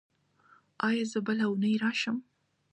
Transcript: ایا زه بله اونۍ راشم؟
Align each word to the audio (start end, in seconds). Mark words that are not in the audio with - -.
ایا 0.87 1.03
زه 1.11 1.19
بله 1.27 1.43
اونۍ 1.49 1.73
راشم؟ 1.83 2.17